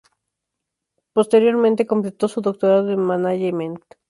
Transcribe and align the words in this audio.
Posteriormente 1.13 1.85
completó 1.85 2.27
su 2.27 2.41
doctorado 2.41 2.89
en 2.89 3.01
management. 3.01 3.83